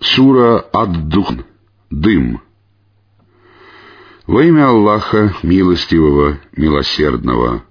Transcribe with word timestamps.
Сура 0.00 0.64
Ад-Духн. 0.72 1.42
Дым. 1.90 2.40
Во 4.26 4.42
имя 4.42 4.68
Аллаха, 4.68 5.34
милостивого, 5.42 6.38
милосердного. 6.56 7.64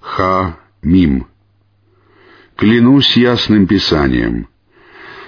Ха-Мим. 0.00 1.26
Клянусь 2.56 3.16
ясным 3.16 3.66
писанием. 3.66 4.48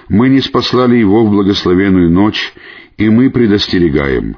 Мы 0.07 0.29
не 0.29 0.41
спаслали 0.41 0.97
его 0.97 1.25
в 1.25 1.31
благословенную 1.31 2.11
ночь, 2.11 2.53
и 2.97 3.09
мы 3.09 3.31
предостерегаем. 3.31 4.37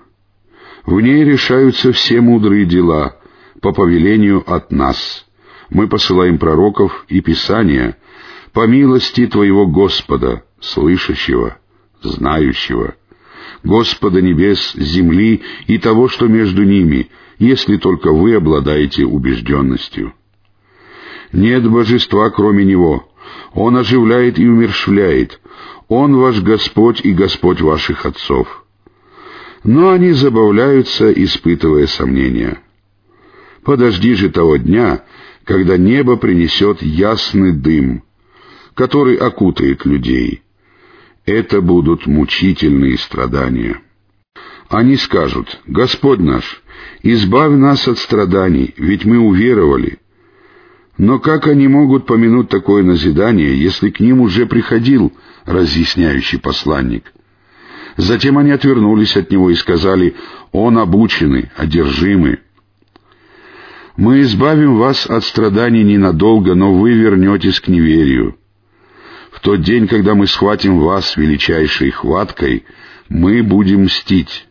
В 0.85 1.01
ней 1.01 1.25
решаются 1.25 1.91
все 1.91 2.21
мудрые 2.21 2.65
дела 2.65 3.17
по 3.61 3.73
повелению 3.73 4.41
от 4.49 4.71
нас. 4.71 5.25
Мы 5.69 5.89
посылаем 5.89 6.37
пророков 6.37 7.03
и 7.09 7.19
писания 7.19 7.97
по 8.53 8.65
милости 8.67 9.27
Твоего 9.27 9.67
Господа, 9.67 10.43
слышащего, 10.59 11.57
знающего, 12.01 12.95
Господа 13.63 14.21
небес, 14.21 14.73
земли 14.75 15.41
и 15.67 15.77
того, 15.77 16.07
что 16.07 16.27
между 16.27 16.63
ними, 16.63 17.09
если 17.39 17.77
только 17.77 18.11
вы 18.11 18.35
обладаете 18.35 19.05
убежденностью. 19.05 20.13
Нет 21.33 21.69
божества, 21.69 22.29
кроме 22.29 22.65
Него. 22.65 23.09
Он 23.53 23.75
оживляет 23.77 24.39
и 24.39 24.47
умершвляет. 24.47 25.41
Он 25.87 26.15
ваш 26.15 26.41
Господь 26.41 27.01
и 27.03 27.13
Господь 27.13 27.61
ваших 27.61 28.05
отцов. 28.05 28.65
Но 29.63 29.91
они 29.91 30.11
забавляются, 30.11 31.11
испытывая 31.11 31.87
сомнения. 31.87 32.61
Подожди 33.63 34.13
же 34.13 34.29
того 34.29 34.57
дня, 34.57 35.03
когда 35.43 35.77
небо 35.77 36.15
принесет 36.15 36.81
ясный 36.81 37.51
дым, 37.51 38.03
который 38.75 39.15
окутает 39.15 39.85
людей— 39.85 40.43
это 41.27 41.61
будут 41.61 42.07
мучительные 42.07 42.97
страдания. 42.97 43.81
Они 44.69 44.95
скажут, 44.95 45.59
«Господь 45.67 46.19
наш, 46.19 46.63
избавь 47.03 47.51
нас 47.51 47.87
от 47.87 47.99
страданий, 47.99 48.73
ведь 48.77 49.05
мы 49.05 49.19
уверовали». 49.19 49.99
Но 50.97 51.19
как 51.19 51.45
они 51.45 51.67
могут 51.67 52.07
помянуть 52.07 52.49
такое 52.49 52.81
назидание, 52.81 53.61
если 53.61 53.91
к 53.91 53.99
ним 53.99 54.21
уже 54.21 54.47
приходил 54.47 55.13
разъясняющий 55.45 56.39
посланник? 56.39 57.13
Затем 57.97 58.39
они 58.39 58.49
отвернулись 58.49 59.15
от 59.15 59.29
него 59.29 59.51
и 59.51 59.55
сказали, 59.55 60.15
«Он 60.51 60.79
обученный, 60.79 61.51
одержимый». 61.55 62.39
Мы 63.95 64.21
избавим 64.21 64.77
вас 64.77 65.07
от 65.07 65.23
страданий 65.23 65.83
ненадолго, 65.83 66.55
но 66.55 66.73
вы 66.73 66.93
вернетесь 66.93 67.59
к 67.59 67.67
неверию. 67.67 68.36
В 69.37 69.39
тот 69.39 69.61
день, 69.61 69.87
когда 69.87 70.15
мы 70.15 70.25
схватим 70.25 70.79
вас 70.79 71.15
величайшей 71.15 71.91
хваткой, 71.91 72.65
мы 73.07 73.43
будем 73.43 73.83
мстить. 73.83 74.47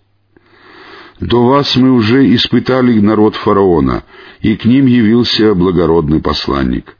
До 1.19 1.45
вас 1.45 1.75
мы 1.75 1.91
уже 1.91 2.33
испытали 2.33 3.01
народ 3.01 3.35
фараона, 3.35 4.05
и 4.41 4.55
к 4.55 4.65
ним 4.65 4.87
явился 4.87 5.57
благородный 5.57 6.21
посланник. 6.21 6.97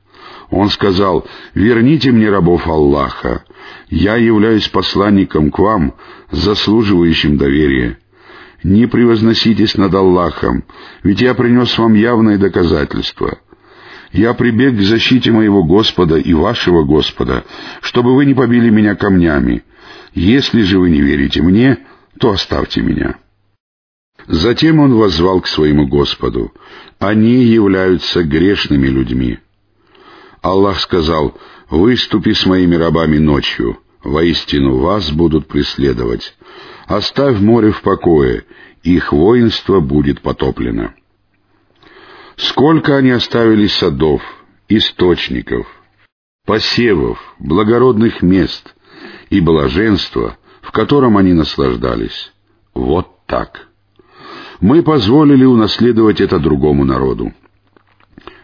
Он 0.51 0.69
сказал, 0.71 1.29
«Верните 1.55 2.11
мне 2.11 2.29
рабов 2.29 2.67
Аллаха. 2.67 3.45
Я 3.89 4.17
являюсь 4.17 4.67
посланником 4.67 5.53
к 5.53 5.59
вам, 5.61 5.95
заслуживающим 6.33 7.37
доверия. 7.37 7.99
Не 8.65 8.87
превозноситесь 8.87 9.77
над 9.77 9.95
Аллахом, 9.95 10.65
ведь 11.05 11.21
я 11.21 11.35
принес 11.35 11.79
вам 11.79 11.95
явное 11.95 12.37
доказательство. 12.37 13.39
Я 14.17 14.33
прибег 14.33 14.79
к 14.79 14.81
защите 14.81 15.31
моего 15.31 15.63
Господа 15.63 16.17
и 16.17 16.33
вашего 16.33 16.85
Господа, 16.85 17.45
чтобы 17.83 18.15
вы 18.15 18.25
не 18.25 18.33
побили 18.33 18.71
меня 18.71 18.95
камнями. 18.95 19.63
Если 20.15 20.63
же 20.63 20.79
вы 20.79 20.89
не 20.89 21.03
верите 21.03 21.43
мне, 21.43 21.81
то 22.19 22.31
оставьте 22.31 22.81
меня». 22.81 23.19
Затем 24.27 24.81
он 24.81 24.95
воззвал 24.95 25.43
к 25.43 25.47
своему 25.47 25.87
Господу. 25.87 26.53
Они 26.99 27.45
являются 27.45 28.25
грешными 28.25 28.89
людьми. 28.89 29.39
Аллах 30.41 30.81
сказал, 30.81 31.39
«Выступи 31.69 32.33
с 32.33 32.47
моими 32.47 32.75
рабами 32.75 33.19
ночью, 33.19 33.79
воистину 34.03 34.79
вас 34.79 35.11
будут 35.13 35.47
преследовать. 35.47 36.35
Оставь 36.87 37.39
море 37.39 37.71
в 37.71 37.83
покое, 37.83 38.45
их 38.83 39.13
воинство 39.13 39.81
будет 39.81 40.23
потоплено». 40.23 40.95
Сколько 42.37 42.97
они 42.97 43.11
оставили 43.11 43.67
садов, 43.67 44.23
источников, 44.69 45.67
посевов, 46.45 47.19
благородных 47.39 48.21
мест 48.21 48.75
и 49.31 49.41
блаженства, 49.41 50.37
в 50.61 50.71
котором 50.71 51.17
они 51.17 51.33
наслаждались. 51.33 52.33
Вот 52.75 53.25
так. 53.27 53.69
Мы 54.61 54.83
позволили 54.83 55.45
унаследовать 55.45 56.21
это 56.21 56.39
другому 56.39 56.85
народу. 56.85 57.33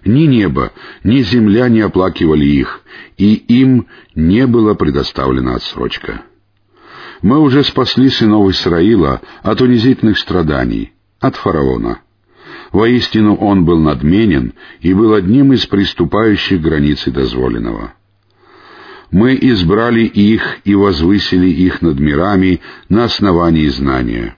Ни 0.06 0.22
небо, 0.22 0.72
ни 1.04 1.20
земля 1.20 1.68
не 1.68 1.80
оплакивали 1.80 2.46
их, 2.46 2.82
и 3.18 3.34
им 3.34 3.88
не 4.14 4.46
была 4.46 4.74
предоставлена 4.74 5.56
отсрочка. 5.56 6.22
Мы 7.20 7.38
уже 7.38 7.62
спасли 7.62 8.08
сынов 8.08 8.50
Исраила 8.50 9.20
от 9.42 9.60
унизительных 9.60 10.18
страданий, 10.18 10.92
от 11.20 11.36
фараона— 11.36 12.00
Воистину 12.72 13.36
он 13.36 13.66
был 13.66 13.78
надменен 13.78 14.54
и 14.80 14.94
был 14.94 15.12
одним 15.12 15.52
из 15.52 15.66
приступающих 15.66 16.60
границы 16.60 17.10
дозволенного. 17.10 17.94
Мы 19.10 19.38
избрали 19.38 20.04
их 20.04 20.60
и 20.64 20.74
возвысили 20.74 21.48
их 21.48 21.82
над 21.82 22.00
мирами 22.00 22.60
на 22.88 23.04
основании 23.04 23.68
знания. 23.68 24.36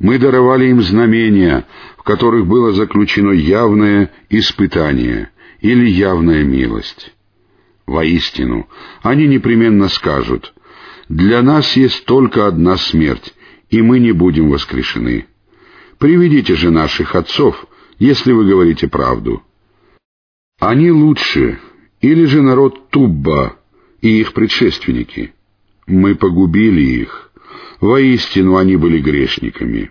Мы 0.00 0.18
даровали 0.18 0.66
им 0.66 0.82
знамения, 0.82 1.66
в 1.96 2.02
которых 2.02 2.46
было 2.46 2.72
заключено 2.72 3.30
явное 3.30 4.10
испытание 4.28 5.30
или 5.60 5.88
явная 5.88 6.42
милость. 6.42 7.14
Воистину, 7.86 8.68
они 9.02 9.28
непременно 9.28 9.88
скажут, 9.88 10.52
«Для 11.08 11.40
нас 11.42 11.76
есть 11.76 12.04
только 12.06 12.48
одна 12.48 12.76
смерть, 12.76 13.32
и 13.70 13.80
мы 13.80 14.00
не 14.00 14.10
будем 14.10 14.50
воскрешены». 14.50 15.26
Приведите 15.98 16.54
же 16.54 16.70
наших 16.70 17.14
отцов, 17.14 17.66
если 17.98 18.32
вы 18.32 18.46
говорите 18.46 18.88
правду. 18.88 19.42
Они 20.60 20.90
лучше, 20.90 21.58
или 22.00 22.24
же 22.26 22.42
народ 22.42 22.90
Тубба 22.90 23.56
и 24.02 24.20
их 24.20 24.32
предшественники. 24.32 25.32
Мы 25.86 26.14
погубили 26.14 26.82
их. 26.82 27.30
Воистину 27.80 28.56
они 28.56 28.76
были 28.76 29.00
грешниками. 29.00 29.90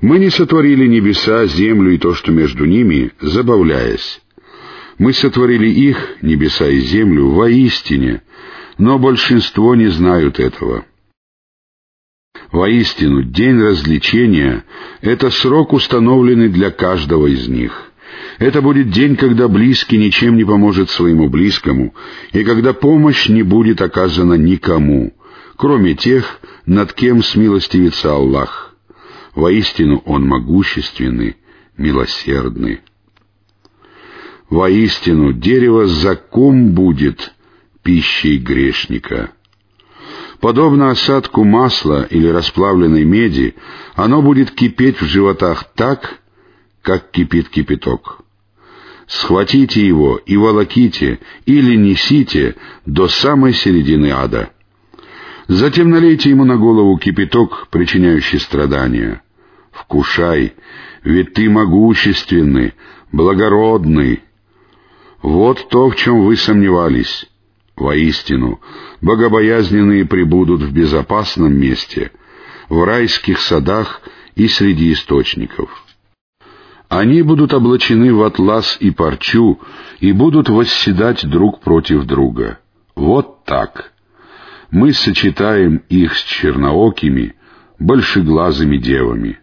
Мы 0.00 0.18
не 0.18 0.30
сотворили 0.30 0.86
небеса, 0.86 1.46
землю 1.46 1.92
и 1.92 1.98
то, 1.98 2.14
что 2.14 2.30
между 2.30 2.64
ними, 2.64 3.12
забавляясь. 3.20 4.20
Мы 4.96 5.12
сотворили 5.12 5.68
их, 5.68 6.22
небеса 6.22 6.68
и 6.68 6.80
землю, 6.80 7.28
воистине, 7.28 8.22
но 8.78 8.98
большинство 8.98 9.74
не 9.74 9.88
знают 9.88 10.38
этого. 10.38 10.84
Воистину, 12.50 13.22
день 13.22 13.60
развлечения— 13.60 14.64
это 15.02 15.30
срок, 15.30 15.74
установленный 15.74 16.48
для 16.48 16.70
каждого 16.70 17.26
из 17.26 17.46
них. 17.46 17.92
Это 18.38 18.62
будет 18.62 18.90
день, 18.90 19.16
когда 19.16 19.48
близкий 19.48 19.98
ничем 19.98 20.36
не 20.36 20.44
поможет 20.44 20.88
своему 20.88 21.28
близкому, 21.28 21.94
и 22.32 22.44
когда 22.44 22.72
помощь 22.72 23.28
не 23.28 23.42
будет 23.42 23.82
оказана 23.82 24.34
никому, 24.34 25.12
кроме 25.56 25.94
тех, 25.94 26.40
над 26.64 26.94
кем 26.94 27.22
смилостивится 27.22 28.14
Аллах. 28.14 28.74
Воистину, 29.34 30.02
Он 30.06 30.26
могущественный, 30.26 31.36
милосердный. 31.76 32.80
Воистину, 34.48 35.34
дерево 35.34 35.86
заком 35.86 36.72
будет 36.72 37.34
пищей 37.82 38.38
грешника— 38.38 39.32
Подобно 40.40 40.90
осадку 40.90 41.42
масла 41.42 42.04
или 42.04 42.28
расплавленной 42.28 43.04
меди, 43.04 43.56
оно 43.94 44.22
будет 44.22 44.52
кипеть 44.52 45.00
в 45.00 45.06
животах 45.06 45.64
так, 45.74 46.20
как 46.82 47.10
кипит 47.10 47.48
кипяток. 47.48 48.20
Схватите 49.08 49.84
его 49.84 50.20
и 50.24 50.36
волоките 50.36 51.18
или 51.46 51.74
несите 51.74 52.56
до 52.86 53.08
самой 53.08 53.52
середины 53.52 54.10
ада. 54.10 54.50
Затем 55.48 55.90
налейте 55.90 56.30
ему 56.30 56.44
на 56.44 56.56
голову 56.56 56.98
кипяток, 56.98 57.68
причиняющий 57.70 58.38
страдания. 58.38 59.22
Вкушай, 59.72 60.54
ведь 61.02 61.32
ты 61.32 61.48
могущественный, 61.48 62.74
благородный. 63.12 64.22
Вот 65.22 65.68
то, 65.70 65.88
в 65.88 65.96
чем 65.96 66.24
вы 66.24 66.36
сомневались. 66.36 67.26
Воистину, 67.78 68.60
богобоязненные 69.00 70.04
прибудут 70.04 70.62
в 70.62 70.72
безопасном 70.72 71.54
месте, 71.54 72.10
в 72.68 72.82
райских 72.84 73.40
садах 73.40 74.02
и 74.34 74.48
среди 74.48 74.92
источников. 74.92 75.70
Они 76.88 77.22
будут 77.22 77.52
облачены 77.54 78.12
в 78.12 78.22
атлас 78.22 78.76
и 78.80 78.90
парчу 78.90 79.60
и 80.00 80.12
будут 80.12 80.48
восседать 80.48 81.28
друг 81.28 81.60
против 81.60 82.04
друга. 82.04 82.58
Вот 82.96 83.44
так. 83.44 83.92
мы 84.70 84.92
сочетаем 84.92 85.82
их 85.88 86.14
с 86.14 86.22
черноокими, 86.24 87.36
большеглазыми 87.78 88.76
девами. 88.76 89.38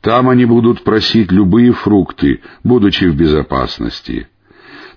Там 0.00 0.28
они 0.30 0.46
будут 0.46 0.84
просить 0.84 1.30
любые 1.30 1.72
фрукты, 1.72 2.40
будучи 2.64 3.04
в 3.04 3.14
безопасности. 3.14 4.28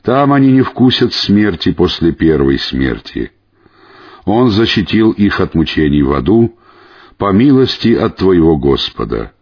Там 0.06 0.34
они 0.34 0.52
не 0.52 0.62
вкусят 0.62 1.16
смерти 1.16 1.72
после 1.72 2.12
первой 2.12 2.60
смерти. 2.60 3.31
Он 4.24 4.52
защитил 4.52 5.12
их 5.12 5.40
от 5.40 5.56
мучений 5.56 6.04
в 6.04 6.13
аду, 6.13 6.60
по 7.18 7.31
милости 7.31 7.96
от 7.96 8.18
Твоего 8.18 8.56
Господа. 8.56 9.34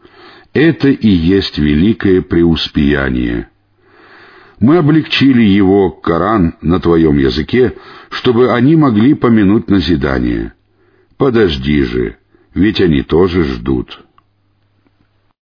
Это 0.54 0.88
и 0.88 1.10
есть 1.10 1.57
великое 1.57 2.21
преуспеяние. 2.21 3.50
Мы 4.60 4.77
облегчили 4.77 5.42
его, 5.42 5.89
Коран, 5.89 6.56
на 6.62 6.80
Твоем 6.80 7.18
языке, 7.18 7.74
чтобы 8.09 8.54
они 8.54 8.77
могли 8.77 9.16
помянуть 9.16 9.69
назидание. 9.69 10.54
Подожди 11.18 11.81
же, 11.81 12.18
ведь 12.54 12.80
они 12.80 13.01
тоже 13.01 13.44
ждут». 13.44 14.00